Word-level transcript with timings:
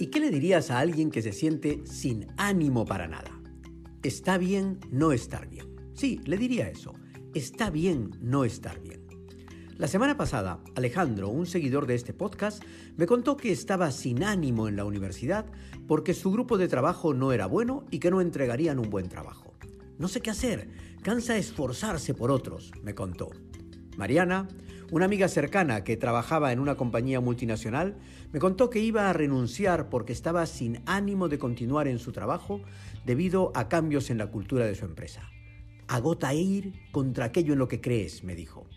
¿Y 0.00 0.06
qué 0.08 0.20
le 0.20 0.30
dirías 0.30 0.70
a 0.70 0.78
alguien 0.78 1.10
que 1.10 1.22
se 1.22 1.32
siente 1.32 1.82
sin 1.84 2.28
ánimo 2.36 2.84
para 2.84 3.08
nada? 3.08 3.40
Está 4.04 4.38
bien 4.38 4.78
no 4.92 5.10
estar 5.10 5.48
bien. 5.48 5.66
Sí, 5.92 6.20
le 6.24 6.36
diría 6.36 6.68
eso. 6.68 6.92
Está 7.34 7.68
bien 7.68 8.12
no 8.20 8.44
estar 8.44 8.80
bien. 8.80 9.08
La 9.76 9.88
semana 9.88 10.16
pasada, 10.16 10.60
Alejandro, 10.76 11.30
un 11.30 11.46
seguidor 11.46 11.86
de 11.86 11.96
este 11.96 12.14
podcast, 12.14 12.62
me 12.96 13.06
contó 13.06 13.36
que 13.36 13.50
estaba 13.50 13.90
sin 13.90 14.22
ánimo 14.22 14.68
en 14.68 14.76
la 14.76 14.84
universidad 14.84 15.46
porque 15.88 16.14
su 16.14 16.30
grupo 16.30 16.58
de 16.58 16.68
trabajo 16.68 17.12
no 17.12 17.32
era 17.32 17.46
bueno 17.46 17.84
y 17.90 17.98
que 17.98 18.12
no 18.12 18.20
entregarían 18.20 18.78
un 18.78 18.90
buen 18.90 19.08
trabajo. 19.08 19.54
No 19.98 20.06
sé 20.06 20.20
qué 20.20 20.30
hacer, 20.30 20.68
cansa 21.02 21.36
esforzarse 21.36 22.14
por 22.14 22.30
otros, 22.30 22.70
me 22.82 22.94
contó. 22.94 23.30
Mariana, 23.98 24.46
una 24.92 25.06
amiga 25.06 25.26
cercana 25.26 25.82
que 25.82 25.96
trabajaba 25.96 26.52
en 26.52 26.60
una 26.60 26.76
compañía 26.76 27.20
multinacional, 27.20 27.96
me 28.32 28.38
contó 28.38 28.70
que 28.70 28.78
iba 28.78 29.10
a 29.10 29.12
renunciar 29.12 29.88
porque 29.88 30.12
estaba 30.12 30.46
sin 30.46 30.82
ánimo 30.86 31.28
de 31.28 31.40
continuar 31.40 31.88
en 31.88 31.98
su 31.98 32.12
trabajo 32.12 32.62
debido 33.04 33.50
a 33.56 33.68
cambios 33.68 34.10
en 34.10 34.18
la 34.18 34.28
cultura 34.28 34.66
de 34.66 34.76
su 34.76 34.84
empresa. 34.84 35.28
Agota 35.88 36.32
ir 36.32 36.74
contra 36.92 37.24
aquello 37.24 37.54
en 37.54 37.58
lo 37.58 37.66
que 37.66 37.80
crees, 37.80 38.22
me 38.22 38.36
dijo. 38.36 38.68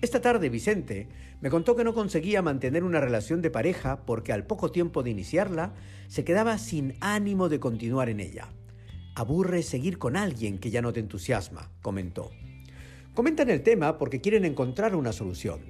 Esta 0.00 0.20
tarde 0.20 0.48
Vicente 0.48 1.06
me 1.40 1.48
contó 1.48 1.76
que 1.76 1.84
no 1.84 1.94
conseguía 1.94 2.42
mantener 2.42 2.82
una 2.82 3.00
relación 3.00 3.42
de 3.42 3.50
pareja 3.50 4.04
porque 4.04 4.32
al 4.32 4.44
poco 4.44 4.72
tiempo 4.72 5.04
de 5.04 5.10
iniciarla 5.10 5.72
se 6.08 6.24
quedaba 6.24 6.58
sin 6.58 6.96
ánimo 7.00 7.48
de 7.48 7.60
continuar 7.60 8.08
en 8.08 8.18
ella. 8.18 8.48
Aburre 9.14 9.62
seguir 9.62 9.98
con 9.98 10.16
alguien 10.16 10.58
que 10.58 10.72
ya 10.72 10.82
no 10.82 10.92
te 10.92 10.98
entusiasma, 10.98 11.70
comentó. 11.80 12.32
Comentan 13.14 13.50
el 13.50 13.62
tema 13.62 13.98
porque 13.98 14.22
quieren 14.22 14.46
encontrar 14.46 14.96
una 14.96 15.12
solución. 15.12 15.60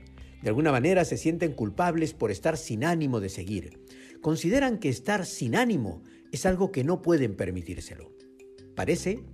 De 0.42 0.48
alguna 0.48 0.70
manera 0.70 1.05
se 1.05 1.16
sienten 1.16 1.55
culpables 1.55 2.15
por 2.15 2.30
estar 2.30 2.56
sin 2.56 2.84
ánimo 2.84 3.18
de 3.18 3.28
seguir. 3.28 3.80
Consideran 4.21 4.79
que 4.79 4.88
estar 4.88 5.26
sin 5.26 5.57
ánimo 5.57 6.04
es 6.30 6.46
algo 6.46 6.71
que 6.71 6.84
no 6.84 7.02
pueden 7.02 7.34
permitírselo. 7.34 8.12
Parece 8.76 9.24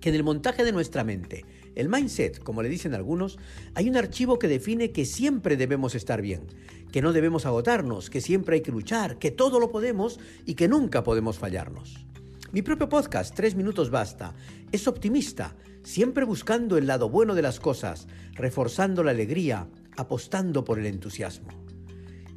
que 0.00 0.08
en 0.08 0.16
el 0.16 0.24
montaje 0.24 0.64
de 0.64 0.72
nuestra 0.72 1.04
mente, 1.04 1.44
el 1.76 1.88
mindset, 1.88 2.40
como 2.40 2.60
le 2.60 2.68
dicen 2.68 2.92
algunos, 2.92 3.38
hay 3.74 3.88
un 3.88 3.96
archivo 3.96 4.40
que 4.40 4.48
define 4.48 4.90
que 4.90 5.04
siempre 5.04 5.56
debemos 5.56 5.94
estar 5.94 6.22
bien, 6.22 6.48
que 6.90 7.02
no 7.02 7.12
debemos 7.12 7.46
agotarnos, 7.46 8.10
que 8.10 8.20
siempre 8.20 8.56
hay 8.56 8.62
que 8.62 8.72
luchar, 8.72 9.18
que 9.20 9.30
todo 9.30 9.60
lo 9.60 9.70
podemos 9.70 10.18
y 10.44 10.54
que 10.54 10.66
nunca 10.66 11.04
podemos 11.04 11.38
fallarnos. 11.38 12.04
Mi 12.54 12.62
propio 12.62 12.88
podcast, 12.88 13.34
Tres 13.34 13.56
Minutos 13.56 13.90
Basta, 13.90 14.32
es 14.70 14.86
optimista, 14.86 15.56
siempre 15.82 16.24
buscando 16.24 16.78
el 16.78 16.86
lado 16.86 17.08
bueno 17.08 17.34
de 17.34 17.42
las 17.42 17.58
cosas, 17.58 18.06
reforzando 18.34 19.02
la 19.02 19.10
alegría, 19.10 19.66
apostando 19.96 20.62
por 20.62 20.78
el 20.78 20.86
entusiasmo. 20.86 21.48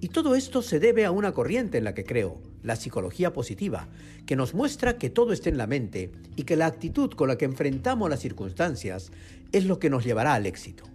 Y 0.02 0.08
todo 0.08 0.34
esto 0.34 0.64
se 0.64 0.80
debe 0.80 1.06
a 1.06 1.12
una 1.12 1.34
corriente 1.34 1.78
en 1.78 1.84
la 1.84 1.94
que 1.94 2.04
creo, 2.04 2.42
la 2.64 2.76
psicología 2.76 3.32
positiva, 3.32 3.90
que 4.26 4.36
nos 4.36 4.56
muestra 4.56 4.98
que 4.98 5.12
todo 5.12 5.34
está 5.34 5.50
en 5.50 5.60
la 5.60 5.68
mente 5.68 6.12
y 6.36 6.46
que 6.46 6.56
la 6.56 6.66
actitud 6.66 7.12
con 7.12 7.28
la 7.28 7.38
que 7.38 7.46
enfrentamos 7.46 8.10
las 8.10 8.20
circunstancias 8.20 9.12
es 9.52 9.66
lo 9.66 9.78
que 9.78 9.92
nos 9.92 10.04
llevará 10.04 10.34
al 10.34 10.48
éxito. 10.48 10.86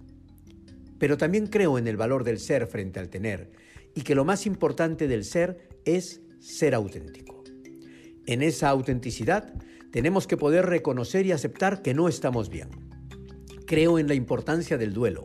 Pero 0.98 1.17
también 1.17 1.47
creo 1.47 1.79
en 1.79 1.86
el 1.86 1.97
valor 1.97 2.25
del 2.25 2.41
ser 2.41 2.67
frente 2.67 2.98
al 2.98 3.09
tener 3.09 3.53
y 3.95 4.01
que 4.01 4.17
lo 4.17 4.25
más 4.25 4.47
importante 4.47 5.07
del 5.07 5.23
ser 5.25 5.69
es 5.84 6.23
ser 6.41 6.75
auténtico. 6.75 7.42
En 8.27 8.42
esa 8.42 8.69
autenticidad 8.69 9.53
tenemos 9.91 10.27
que 10.27 10.37
poder 10.37 10.67
reconocer 10.67 11.27
y 11.27 11.33
aceptar 11.33 11.83
que 11.83 11.92
no 11.92 12.09
estamos 12.09 12.48
bien. 12.48 12.69
Creo 13.67 13.98
en 13.98 14.06
la 14.06 14.14
importancia 14.14 14.79
del 14.79 14.92
duelo. 14.92 15.25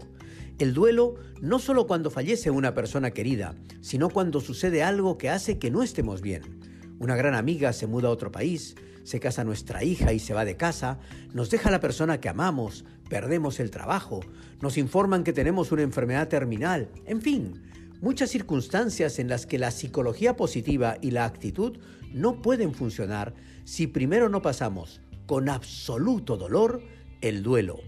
El 0.57 0.73
duelo 0.73 1.15
no 1.41 1.59
solo 1.59 1.85
cuando 1.85 2.09
fallece 2.09 2.49
una 2.49 2.73
persona 2.73 3.11
querida, 3.11 3.55
sino 3.81 4.09
cuando 4.09 4.41
sucede 4.41 4.81
algo 4.81 5.17
que 5.17 5.29
hace 5.29 5.59
que 5.59 5.69
no 5.69 5.83
estemos 5.83 6.21
bien. 6.21 6.59
Una 6.99 7.15
gran 7.15 7.35
amiga 7.35 7.73
se 7.73 7.85
muda 7.85 8.07
a 8.07 8.11
otro 8.11 8.31
país, 8.31 8.75
se 9.03 9.19
casa 9.19 9.43
nuestra 9.43 9.83
hija 9.83 10.11
y 10.11 10.19
se 10.19 10.33
va 10.33 10.43
de 10.43 10.57
casa, 10.57 10.99
nos 11.31 11.51
deja 11.51 11.69
la 11.69 11.79
persona 11.79 12.19
que 12.19 12.29
amamos, 12.29 12.83
perdemos 13.07 13.59
el 13.59 13.69
trabajo, 13.69 14.21
nos 14.59 14.77
informan 14.77 15.23
que 15.23 15.31
tenemos 15.31 15.71
una 15.71 15.83
enfermedad 15.83 16.27
terminal, 16.27 16.89
en 17.05 17.21
fin, 17.21 17.61
muchas 18.01 18.29
circunstancias 18.29 19.19
en 19.19 19.27
las 19.27 19.45
que 19.45 19.59
la 19.59 19.71
psicología 19.71 20.35
positiva 20.35 20.97
y 21.01 21.11
la 21.11 21.25
actitud 21.25 21.77
no 22.13 22.41
pueden 22.41 22.73
funcionar 22.73 23.33
si 23.65 23.87
primero 23.87 24.29
no 24.29 24.41
pasamos 24.41 25.01
con 25.25 25.49
absoluto 25.49 26.37
dolor 26.37 26.81
el 27.21 27.43
duelo 27.43 27.79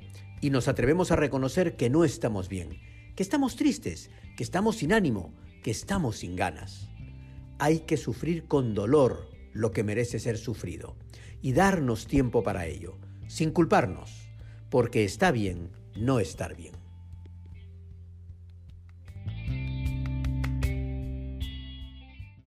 y 0.41 0.49
nos 0.49 0.67
atrevemos 0.67 1.11
a 1.11 1.15
reconocer 1.15 1.75
que 1.75 1.89
no 1.89 2.03
estamos 2.03 2.49
bien, 2.49 2.79
que 3.15 3.23
estamos 3.23 3.55
tristes, 3.55 4.09
que 4.35 4.43
estamos 4.43 4.77
sin 4.77 4.93
ánimo, 4.93 5.33
que 5.63 5.71
estamos 5.71 6.17
sin 6.17 6.35
ganas. 6.35 6.89
Hay 7.59 7.81
que 7.81 7.97
sufrir 7.97 8.45
con 8.45 8.73
dolor 8.73 9.29
lo 9.53 9.71
que 9.71 9.83
merece 9.83 10.19
ser 10.19 10.37
sufrido 10.37 10.95
y 11.41 11.53
darnos 11.53 12.07
tiempo 12.07 12.43
para 12.43 12.65
ello, 12.65 12.97
sin 13.27 13.51
culparnos, 13.51 14.29
porque 14.69 15.03
está 15.03 15.31
bien 15.31 15.71
no 15.95 16.19
estar 16.19 16.55
bien. 16.55 16.78